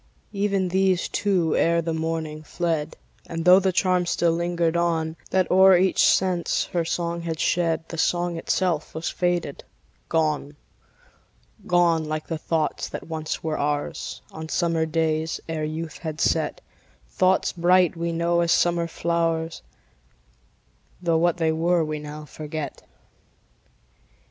[0.33, 5.51] Even these, too, ere the morning, fled; And, tho' the charm still lingered on, That
[5.51, 9.63] o'er each sense her song had shed, The song itself was faded,
[10.09, 10.55] gone;
[11.67, 16.61] Gone, like the thoughts that once were ours, On summer days, ere youth had set;
[17.07, 19.61] Thoughts bright, we know, as summer flowers,
[20.99, 22.81] Tho' what they were we now forget.